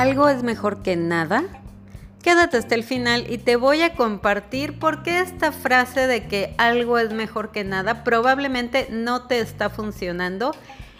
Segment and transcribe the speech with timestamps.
[0.00, 1.44] algo es mejor que nada?
[2.22, 6.54] Quédate hasta el final y te voy a compartir por qué esta frase de que
[6.58, 10.54] algo es mejor que nada probablemente no te está funcionando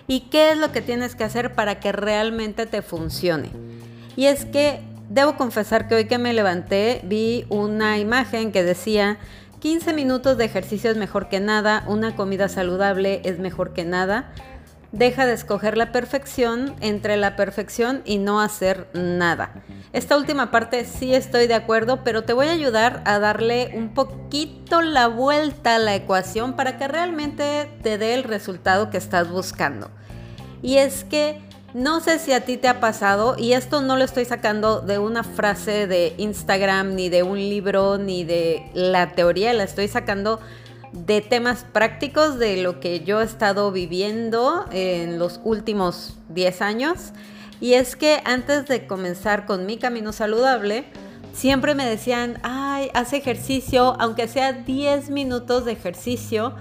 [0.07, 3.51] y qué es lo que tienes que hacer para que realmente te funcione.
[4.17, 9.19] Y es que debo confesar que hoy que me levanté vi una imagen que decía
[9.61, 14.33] 15 minutos de ejercicio es mejor que nada, una comida saludable es mejor que nada
[14.93, 19.63] deja de escoger la perfección entre la perfección y no hacer nada.
[19.93, 23.95] Esta última parte sí estoy de acuerdo, pero te voy a ayudar a darle un
[23.95, 29.31] poquito la vuelta a la ecuación para que realmente te dé el resultado que estás
[29.31, 29.91] buscando.
[30.63, 31.41] Y es que
[31.75, 34.99] no sé si a ti te ha pasado, y esto no lo estoy sacando de
[34.99, 40.41] una frase de Instagram, ni de un libro, ni de la teoría, la estoy sacando
[41.05, 47.13] de temas prácticos de lo que yo he estado viviendo en los últimos 10 años.
[47.61, 50.85] Y es que antes de comenzar con mi camino saludable,
[51.33, 56.55] siempre me decían, ay, haz ejercicio, aunque sea 10 minutos de ejercicio.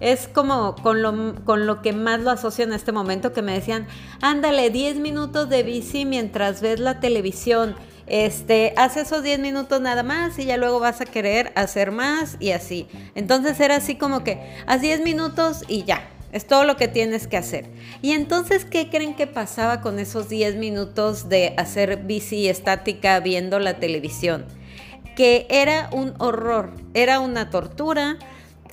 [0.00, 3.52] Es como con lo, con lo que más lo asocio en este momento, que me
[3.52, 3.86] decían,
[4.20, 10.02] ándale, 10 minutos de bici mientras ves la televisión este, haz esos 10 minutos nada
[10.02, 12.88] más y ya luego vas a querer hacer más y así.
[13.14, 17.26] Entonces era así como que haz 10 minutos y ya, es todo lo que tienes
[17.26, 17.66] que hacer.
[18.00, 23.58] Y entonces, ¿qué creen que pasaba con esos 10 minutos de hacer bici estática viendo
[23.58, 24.46] la televisión?
[25.14, 28.18] Que era un horror, era una tortura,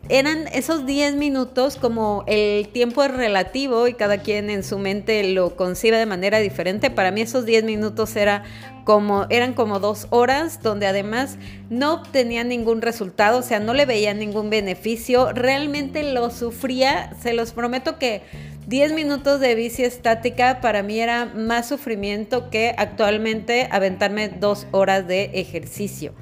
[0.10, 5.24] eran esos 10 minutos como el tiempo es relativo y cada quien en su mente
[5.34, 6.90] lo concibe de manera diferente.
[6.90, 8.44] Para mí esos 10 minutos era
[8.86, 11.38] como, eran como dos horas donde además
[11.70, 15.32] no obtenía ningún resultado, o sea, no le veía ningún beneficio.
[15.32, 18.24] Realmente lo sufría, se los prometo que
[18.66, 25.08] 10 minutos de bici estática para mí era más sufrimiento que actualmente aventarme dos horas
[25.08, 26.14] de ejercicio.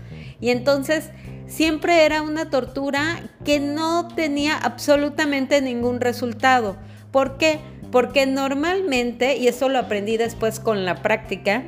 [0.41, 1.11] Y entonces
[1.47, 6.77] siempre era una tortura que no tenía absolutamente ningún resultado.
[7.11, 7.59] ¿Por qué?
[7.91, 11.63] Porque normalmente, y eso lo aprendí después con la práctica,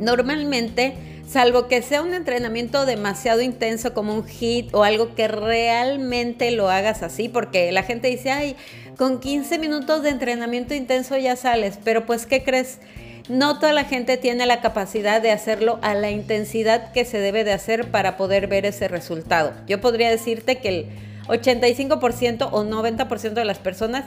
[0.00, 0.96] normalmente,
[1.28, 6.68] salvo que sea un entrenamiento demasiado intenso como un hit o algo que realmente lo
[6.68, 8.56] hagas así, porque la gente dice, ay,
[8.96, 12.80] con 15 minutos de entrenamiento intenso ya sales, pero pues, ¿qué crees?
[13.28, 17.44] No toda la gente tiene la capacidad de hacerlo a la intensidad que se debe
[17.44, 19.52] de hacer para poder ver ese resultado.
[19.66, 20.86] Yo podría decirte que el
[21.28, 24.04] 85% o 90% de las personas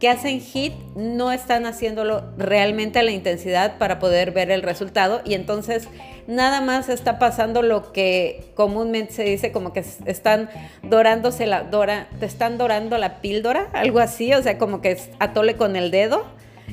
[0.00, 5.22] que hacen HIT no están haciéndolo realmente a la intensidad para poder ver el resultado
[5.24, 5.88] y entonces
[6.26, 10.50] nada más está pasando lo que comúnmente se dice como que están
[10.82, 15.54] dorándose la dora, te están dorando la píldora, algo así, o sea, como que atole
[15.54, 16.24] con el dedo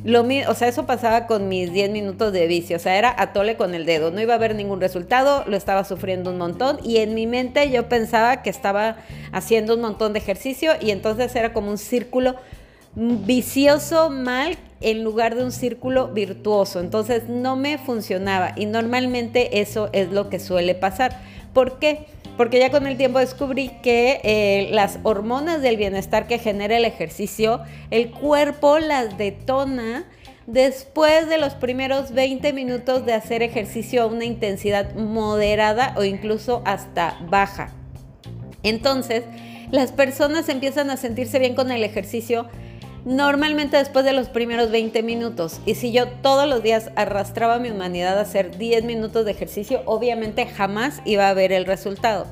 [0.03, 3.55] lo, o sea, eso pasaba con mis 10 minutos de bici, o sea, era atole
[3.55, 6.97] con el dedo, no iba a haber ningún resultado, lo estaba sufriendo un montón y
[6.97, 8.97] en mi mente yo pensaba que estaba
[9.31, 12.35] haciendo un montón de ejercicio y entonces era como un círculo
[12.95, 19.89] vicioso mal en lugar de un círculo virtuoso, entonces no me funcionaba y normalmente eso
[19.93, 21.21] es lo que suele pasar.
[21.53, 22.07] ¿Por qué?
[22.37, 26.85] Porque ya con el tiempo descubrí que eh, las hormonas del bienestar que genera el
[26.85, 30.05] ejercicio, el cuerpo las detona
[30.47, 36.61] después de los primeros 20 minutos de hacer ejercicio a una intensidad moderada o incluso
[36.65, 37.71] hasta baja.
[38.63, 39.23] Entonces,
[39.71, 42.47] las personas empiezan a sentirse bien con el ejercicio
[43.05, 45.59] normalmente después de los primeros 20 minutos.
[45.65, 49.81] Y si yo todos los días arrastraba mi humanidad a hacer 10 minutos de ejercicio,
[49.85, 52.27] obviamente jamás iba a ver el resultado.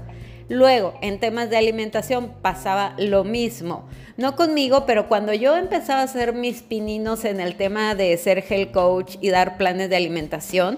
[0.49, 3.87] Luego, en temas de alimentación pasaba lo mismo.
[4.17, 8.43] No conmigo, pero cuando yo empezaba a hacer mis pininos en el tema de ser
[8.49, 10.77] health coach y dar planes de alimentación,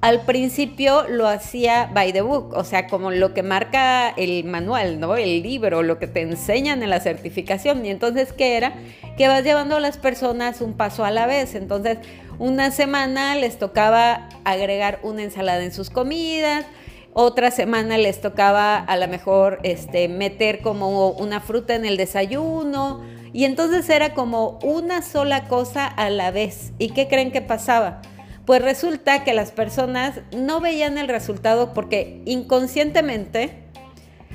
[0.00, 5.00] al principio lo hacía by the book, o sea, como lo que marca el manual,
[5.00, 5.16] ¿no?
[5.16, 7.84] El libro, lo que te enseñan en la certificación.
[7.84, 8.74] Y entonces, ¿qué era?
[9.16, 11.54] Que vas llevando a las personas un paso a la vez.
[11.56, 11.98] Entonces,
[12.38, 16.64] una semana les tocaba agregar una ensalada en sus comidas,
[17.12, 23.02] otra semana les tocaba a lo mejor este, meter como una fruta en el desayuno.
[23.32, 26.72] Y entonces era como una sola cosa a la vez.
[26.78, 28.00] ¿Y qué creen que pasaba?
[28.48, 33.50] Pues resulta que las personas no veían el resultado porque inconscientemente,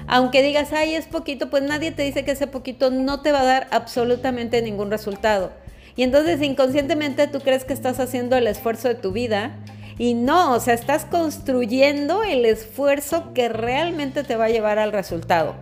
[0.05, 3.41] aunque digas, ay, es poquito, pues nadie te dice que ese poquito no te va
[3.41, 5.51] a dar absolutamente ningún resultado.
[5.95, 9.57] Y entonces inconscientemente tú crees que estás haciendo el esfuerzo de tu vida
[9.97, 14.91] y no, o sea, estás construyendo el esfuerzo que realmente te va a llevar al
[14.91, 15.55] resultado.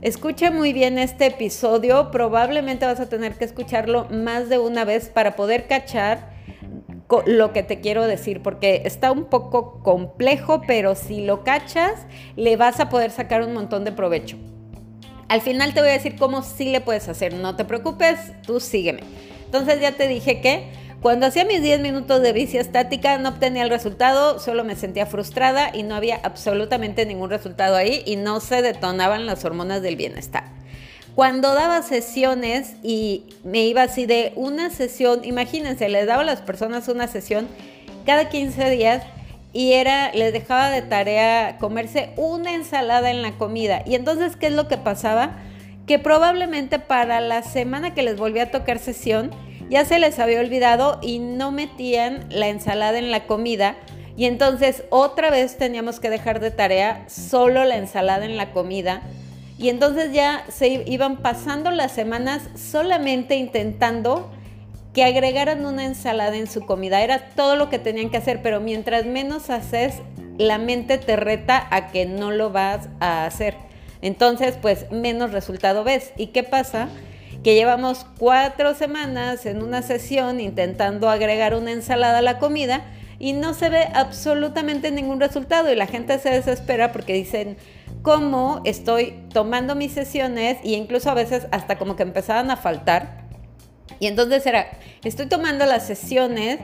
[0.00, 5.10] Escucha muy bien este episodio, probablemente vas a tener que escucharlo más de una vez
[5.10, 6.35] para poder cachar
[7.26, 12.06] lo que te quiero decir, porque está un poco complejo, pero si lo cachas,
[12.36, 14.36] le vas a poder sacar un montón de provecho.
[15.28, 18.60] Al final te voy a decir cómo sí le puedes hacer, no te preocupes, tú
[18.60, 19.00] sígueme.
[19.44, 20.68] Entonces ya te dije que
[21.00, 25.06] cuando hacía mis 10 minutos de bici estática no obtenía el resultado, solo me sentía
[25.06, 29.96] frustrada y no había absolutamente ningún resultado ahí y no se detonaban las hormonas del
[29.96, 30.44] bienestar.
[31.16, 36.42] Cuando daba sesiones y me iba así de una sesión, imagínense, les daba a las
[36.42, 37.48] personas una sesión
[38.04, 39.02] cada 15 días
[39.54, 43.82] y era, les dejaba de tarea comerse una ensalada en la comida.
[43.86, 45.38] Y entonces, ¿qué es lo que pasaba?
[45.86, 49.30] Que probablemente para la semana que les volvía a tocar sesión,
[49.70, 53.76] ya se les había olvidado y no metían la ensalada en la comida.
[54.18, 59.00] Y entonces otra vez teníamos que dejar de tarea solo la ensalada en la comida
[59.58, 64.30] y entonces ya se iban pasando las semanas solamente intentando
[64.92, 67.02] que agregaran una ensalada en su comida.
[67.02, 69.94] Era todo lo que tenían que hacer, pero mientras menos haces,
[70.38, 73.56] la mente te reta a que no lo vas a hacer.
[74.02, 76.12] Entonces, pues menos resultado ves.
[76.16, 76.88] ¿Y qué pasa?
[77.42, 82.84] Que llevamos cuatro semanas en una sesión intentando agregar una ensalada a la comida
[83.18, 87.56] y no se ve absolutamente ningún resultado y la gente se desespera porque dicen,
[88.06, 93.24] cómo estoy tomando mis sesiones y incluso a veces hasta como que empezaban a faltar.
[93.98, 94.68] Y entonces era,
[95.02, 96.60] estoy tomando las sesiones,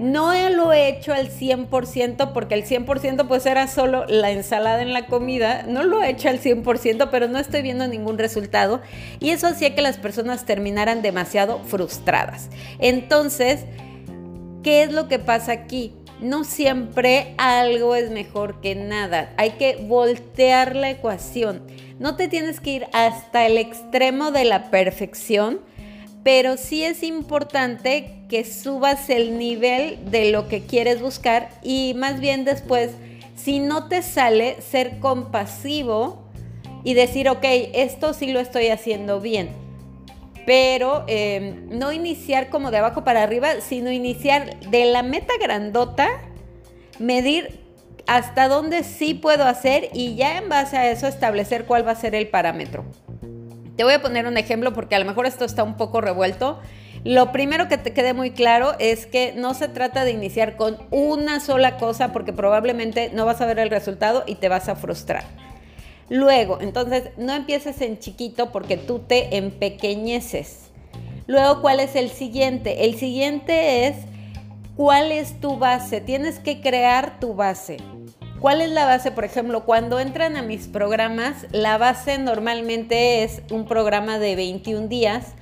[0.00, 4.92] no lo he hecho al 100% porque el 100% pues era solo la ensalada en
[4.92, 8.80] la comida, no lo he hecho al 100% pero no estoy viendo ningún resultado
[9.20, 12.50] y eso hacía que las personas terminaran demasiado frustradas.
[12.80, 13.66] Entonces,
[14.64, 15.92] ¿qué es lo que pasa aquí?
[16.22, 19.32] No siempre algo es mejor que nada.
[19.36, 21.62] Hay que voltear la ecuación.
[21.98, 25.60] No te tienes que ir hasta el extremo de la perfección,
[26.22, 32.20] pero sí es importante que subas el nivel de lo que quieres buscar y más
[32.20, 32.92] bien después,
[33.36, 36.22] si no te sale, ser compasivo
[36.84, 39.62] y decir, ok, esto sí lo estoy haciendo bien
[40.46, 46.08] pero em, no iniciar como de abajo para arriba, sino iniciar de la meta grandota,
[46.98, 47.60] medir
[48.06, 51.96] hasta dónde sí puedo hacer y ya en base a eso establecer cuál va a
[51.96, 52.84] ser el parámetro.
[53.76, 56.60] Te voy a poner un ejemplo porque a lo mejor esto está un poco revuelto.
[57.04, 60.78] Lo primero que te quede muy claro es que no se trata de iniciar con
[60.90, 64.76] una sola cosa porque probablemente no vas a ver el resultado y te vas a
[64.76, 65.24] frustrar.
[66.12, 70.64] Luego, entonces, no empieces en chiquito porque tú te empequeñeces.
[71.26, 72.84] Luego, ¿cuál es el siguiente?
[72.84, 73.96] El siguiente es,
[74.76, 76.02] ¿cuál es tu base?
[76.02, 77.78] Tienes que crear tu base.
[78.40, 79.10] ¿Cuál es la base?
[79.10, 84.88] Por ejemplo, cuando entran a mis programas, la base normalmente es un programa de 21
[84.88, 85.32] días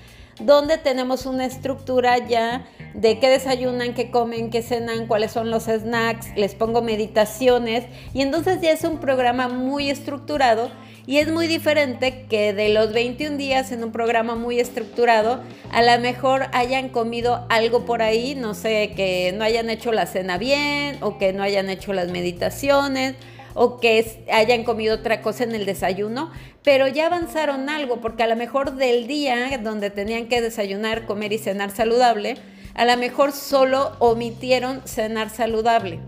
[0.40, 5.64] donde tenemos una estructura ya de qué desayunan, qué comen, qué cenan, cuáles son los
[5.64, 7.84] snacks, les pongo meditaciones.
[8.14, 10.70] Y entonces ya es un programa muy estructurado
[11.06, 15.40] y es muy diferente que de los 21 días en un programa muy estructurado,
[15.72, 20.06] a lo mejor hayan comido algo por ahí, no sé, que no hayan hecho la
[20.06, 23.14] cena bien o que no hayan hecho las meditaciones
[23.54, 26.30] o que hayan comido otra cosa en el desayuno,
[26.62, 31.32] pero ya avanzaron algo, porque a lo mejor del día donde tenían que desayunar, comer
[31.32, 32.36] y cenar saludable,
[32.74, 36.00] a lo mejor solo omitieron cenar saludable.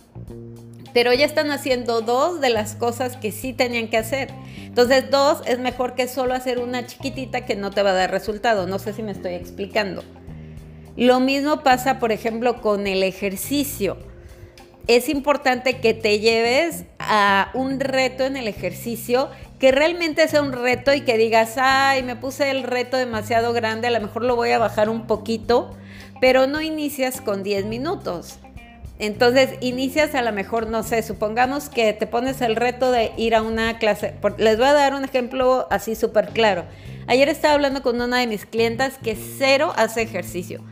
[0.94, 4.28] Pero ya están haciendo dos de las cosas que sí tenían que hacer.
[4.58, 8.10] Entonces, dos es mejor que solo hacer una chiquitita que no te va a dar
[8.10, 8.66] resultado.
[8.66, 10.04] No sé si me estoy explicando.
[10.96, 13.96] Lo mismo pasa, por ejemplo, con el ejercicio
[14.86, 20.52] es importante que te lleves a un reto en el ejercicio, que realmente sea un
[20.52, 24.36] reto y que digas, ay, me puse el reto demasiado grande, a lo mejor lo
[24.36, 25.76] voy a bajar un poquito,
[26.20, 28.38] pero no inicias con 10 minutos.
[28.98, 33.34] Entonces, inicias a lo mejor, no sé, supongamos que te pones el reto de ir
[33.34, 34.14] a una clase.
[34.38, 36.64] Les voy a dar un ejemplo así súper claro.
[37.08, 40.62] Ayer estaba hablando con una de mis clientas que cero hace ejercicio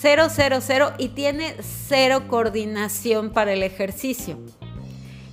[0.00, 4.38] Cero, cero, cero y tiene cero coordinación para el ejercicio.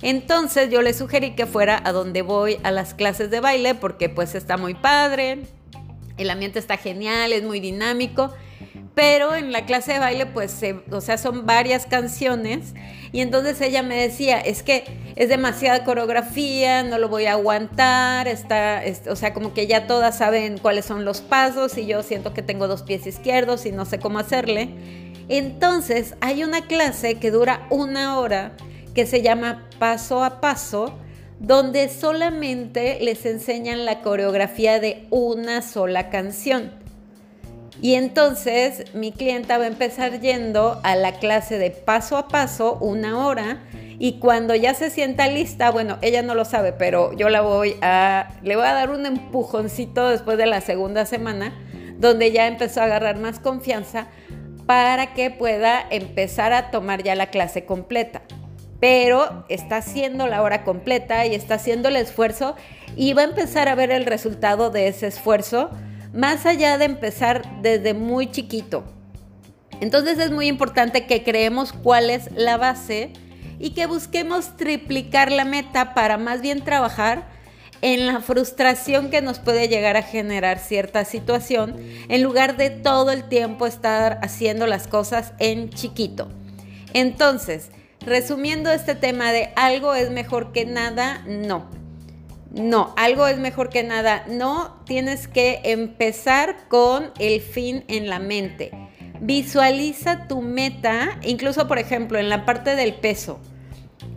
[0.06, 4.08] Entonces yo le sugerí que fuera a donde voy a las clases de baile porque
[4.08, 5.40] pues está muy padre,
[6.16, 8.32] el ambiente está genial, es muy dinámico
[8.96, 10.58] pero en la clase de baile, pues,
[10.90, 12.72] o sea, son varias canciones.
[13.12, 14.84] Y entonces ella me decía, es que
[15.16, 20.16] es demasiada coreografía, no lo voy a aguantar, está, o sea, como que ya todas
[20.16, 23.84] saben cuáles son los pasos y yo siento que tengo dos pies izquierdos y no
[23.84, 24.70] sé cómo hacerle.
[25.28, 28.56] Entonces hay una clase que dura una hora
[28.96, 30.98] que se llama paso a paso,
[31.38, 36.72] donde solamente les enseñan la coreografía de una sola canción.
[37.82, 42.78] Y entonces mi clienta va a empezar yendo a la clase de paso a paso
[42.80, 43.58] una hora
[43.98, 47.76] y cuando ya se sienta lista, bueno, ella no lo sabe, pero yo la voy
[47.82, 51.52] a, le voy a dar un empujoncito después de la segunda semana,
[51.98, 54.06] donde ya empezó a agarrar más confianza
[54.64, 58.22] para que pueda empezar a tomar ya la clase completa.
[58.80, 62.56] Pero está haciendo la hora completa y está haciendo el esfuerzo
[62.96, 65.70] y va a empezar a ver el resultado de ese esfuerzo,
[66.12, 68.84] más allá de empezar desde muy chiquito.
[69.80, 73.12] Entonces es muy importante que creemos cuál es la base
[73.58, 77.24] y que busquemos triplicar la meta para más bien trabajar
[77.82, 81.76] en la frustración que nos puede llegar a generar cierta situación
[82.08, 86.28] en lugar de todo el tiempo estar haciendo las cosas en chiquito.
[86.94, 87.70] Entonces,
[88.06, 91.68] resumiendo este tema de algo es mejor que nada, no.
[92.52, 94.24] No, algo es mejor que nada.
[94.28, 98.70] No, tienes que empezar con el fin en la mente.
[99.20, 103.40] Visualiza tu meta, incluso por ejemplo en la parte del peso.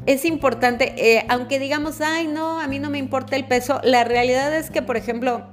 [0.06, 4.04] Es importante, eh, aunque digamos, ay no, a mí no me importa el peso, la
[4.04, 5.48] realidad es que por ejemplo,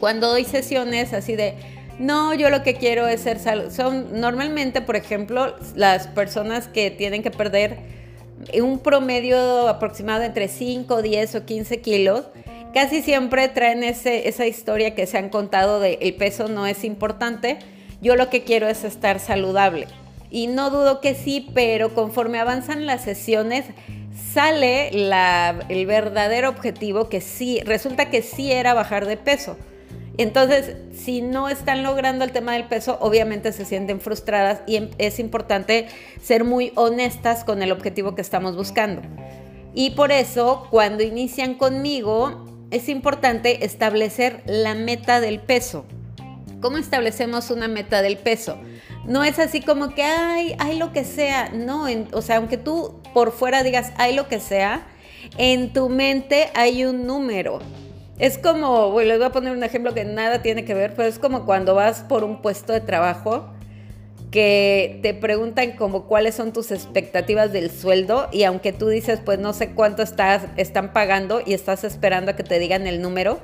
[0.00, 4.80] cuando doy sesiones así de, no, yo lo que quiero es ser salud, son normalmente
[4.80, 7.78] por ejemplo las personas que tienen que perder
[8.60, 12.24] un promedio aproximado entre 5, 10 o 15 kilos,
[12.74, 16.84] casi siempre traen ese, esa historia que se han contado de el peso no es
[16.84, 17.58] importante
[18.00, 19.86] yo lo que quiero es estar saludable.
[20.30, 23.64] Y no dudo que sí, pero conforme avanzan las sesiones,
[24.32, 29.56] sale el verdadero objetivo que sí, resulta que sí era bajar de peso.
[30.18, 34.90] Entonces, si no están logrando el tema del peso, obviamente se sienten frustradas y em,
[34.98, 35.88] es importante
[36.22, 39.02] ser muy honestas con el objetivo que estamos buscando.
[39.74, 45.84] Y por eso, cuando inician conmigo, es importante establecer la meta del peso.
[46.62, 48.56] ¿Cómo establecemos una meta del peso?
[49.04, 51.50] No es así como que, ay, hay lo que sea.
[51.50, 54.86] No, o sea, aunque tú por fuera digas, hay lo que sea,
[55.36, 57.60] en tu mente hay un número.
[58.18, 61.18] Es como, les voy a poner un ejemplo que nada tiene que ver, pero es
[61.18, 63.46] como cuando vas por un puesto de trabajo
[64.30, 69.38] que te preguntan como cuáles son tus expectativas del sueldo y aunque tú dices pues
[69.38, 73.38] no sé cuánto estás, están pagando y estás esperando a que te digan el número,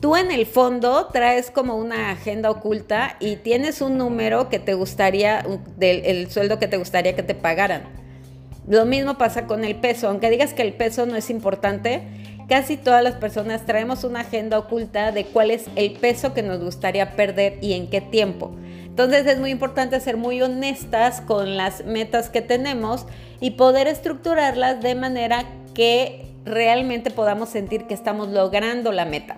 [0.00, 4.74] tú en el fondo traes como una agenda oculta y tienes un número que te
[4.74, 5.44] gustaría,
[5.76, 7.82] del el sueldo que te gustaría que te pagaran.
[8.68, 12.02] Lo mismo pasa con el peso, aunque digas que el peso no es importante,
[12.48, 16.60] casi todas las personas traemos una agenda oculta de cuál es el peso que nos
[16.60, 18.52] gustaría perder y en qué tiempo.
[18.84, 23.06] Entonces es muy importante ser muy honestas con las metas que tenemos
[23.40, 25.44] y poder estructurarlas de manera
[25.74, 29.36] que realmente podamos sentir que estamos logrando la meta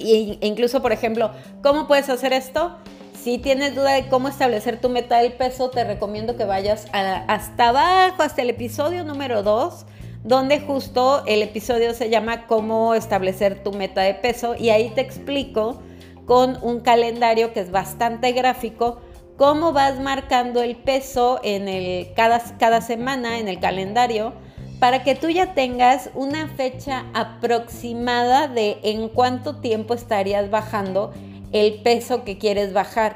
[0.00, 1.30] incluso, por ejemplo,
[1.62, 2.76] ¿cómo puedes hacer esto?
[3.22, 7.68] Si tienes duda de cómo establecer tu meta del peso, te recomiendo que vayas hasta
[7.68, 9.84] abajo, hasta el episodio número 2,
[10.22, 15.00] donde justo el episodio se llama Cómo establecer tu meta de peso y ahí te
[15.00, 15.80] explico
[16.26, 19.00] con un calendario que es bastante gráfico
[19.36, 24.34] cómo vas marcando el peso en cada semana en el calendario
[24.80, 31.12] para que tú ya tengas una fecha aproximada de en cuánto tiempo estarías bajando
[31.52, 33.12] el peso que quieres bajar.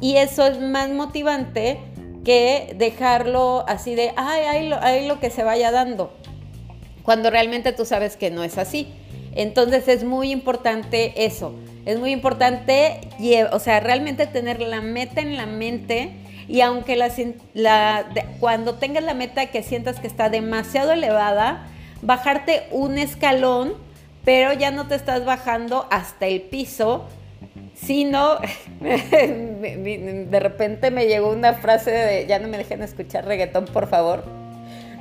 [0.00, 1.78] Y eso es más motivante
[2.24, 6.12] que dejarlo así de, ay, ahí lo, que se vaya dando,
[7.04, 8.88] cuando realmente tú sabes que no es así.
[9.36, 11.54] Entonces es muy importante eso,
[11.86, 13.00] es muy importante,
[13.52, 16.12] o sea, realmente tener la meta en la mente
[16.46, 18.06] y aunque la,
[18.38, 21.66] cuando tengas la meta que sientas que está demasiado elevada,
[22.02, 23.74] bajarte un escalón,
[24.24, 27.08] pero ya no te estás bajando hasta el piso,
[27.74, 28.38] sino
[28.80, 34.43] de repente me llegó una frase de ya no me dejen escuchar reggaetón, por favor.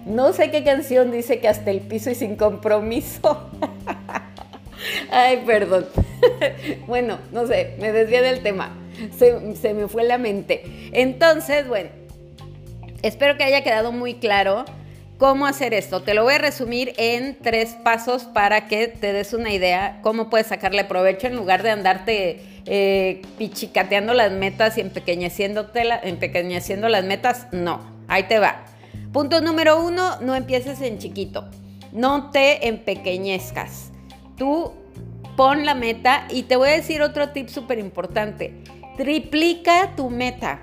[0.06, 3.50] No sé qué canción dice que hasta el piso y sin compromiso.
[5.12, 5.86] Ay, perdón.
[6.88, 8.76] bueno, no sé, me desvié del tema
[9.18, 10.64] se, me fue la mente.
[10.92, 11.90] Entonces, bueno,
[13.02, 14.66] espero que haya quedado muy claro
[15.18, 16.02] cómo hacer esto.
[16.02, 20.30] Te lo voy a resumir en tres pasos para que te des una idea cómo
[20.30, 25.70] puedes sacarle provecho en lugar de andarte eh, pichicateando las metas y empequeñeciendo
[26.90, 27.48] las metas.
[27.52, 28.66] No, ahí te va.
[29.14, 31.46] Punto número uno, no empieces en chiquito.
[31.92, 33.92] No te empequeñezcas.
[34.40, 34.74] Tú
[35.38, 38.56] pon la meta y te voy a decir otro tip súper importante.
[38.98, 40.62] Triplica tu meta.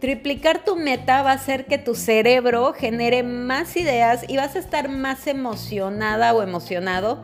[0.00, 4.60] Triplicar tu meta va a hacer que tu cerebro genere más ideas y vas a
[4.60, 7.20] estar más emocionada o emocionado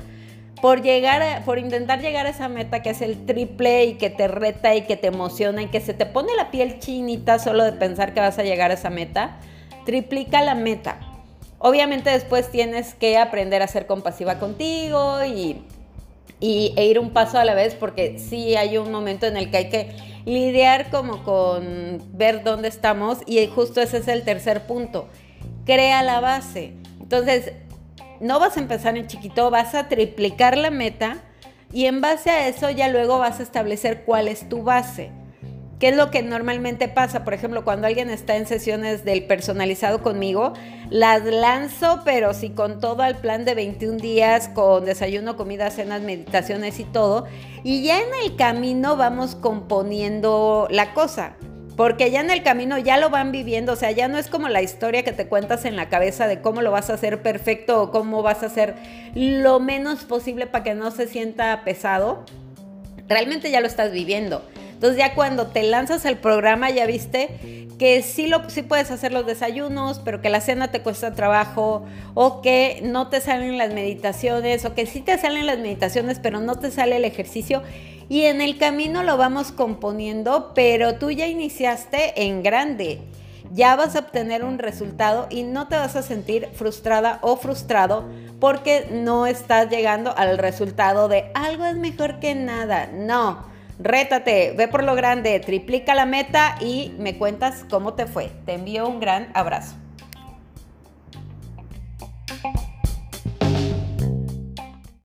[0.60, 4.26] por llegar, por intentar llegar a esa meta que es el triple y que te
[4.26, 7.72] reta y que te emociona y que se te pone la piel chinita solo de
[7.72, 9.38] pensar que vas a llegar a esa meta,
[9.84, 10.98] triplica la meta.
[11.58, 15.64] Obviamente después tienes que aprender a ser compasiva contigo y,
[16.40, 19.56] e ir un paso a la vez porque sí hay un momento en el que
[19.56, 25.08] hay que lidiar como con ver dónde estamos y justo ese es el tercer punto.
[25.64, 26.74] Crea la base.
[27.00, 27.52] Entonces,
[28.20, 31.22] no vas a empezar en chiquito, vas a triplicar la meta
[31.72, 35.10] y en base a eso ya luego vas a establecer cuál es tu base.
[35.84, 37.24] ¿Qué es lo que normalmente pasa?
[37.24, 40.54] Por ejemplo, cuando alguien está en sesiones del personalizado conmigo,
[40.88, 46.00] las lanzo, pero sí con todo el plan de 21 días, con desayuno, comida, cenas,
[46.00, 47.26] meditaciones y todo.
[47.64, 51.34] Y ya en el camino vamos componiendo la cosa.
[51.76, 54.48] Porque ya en el camino ya lo van viviendo, o sea, ya no es como
[54.48, 57.82] la historia que te cuentas en la cabeza de cómo lo vas a hacer perfecto
[57.82, 58.74] o cómo vas a hacer
[59.14, 62.24] lo menos posible para que no se sienta pesado.
[63.06, 64.40] Realmente ya lo estás viviendo.
[64.74, 69.12] Entonces ya cuando te lanzas al programa ya viste que sí, lo, sí puedes hacer
[69.12, 73.72] los desayunos, pero que la cena te cuesta trabajo, o que no te salen las
[73.72, 77.62] meditaciones, o que sí te salen las meditaciones, pero no te sale el ejercicio
[78.08, 83.00] y en el camino lo vamos componiendo, pero tú ya iniciaste en grande.
[83.52, 88.04] Ya vas a obtener un resultado y no te vas a sentir frustrada o frustrado
[88.40, 92.88] porque no estás llegando al resultado de algo es mejor que nada.
[92.92, 93.46] No,
[93.78, 98.30] rétate, ve por lo grande, triplica la meta y me cuentas cómo te fue.
[98.46, 99.76] Te envío un gran abrazo.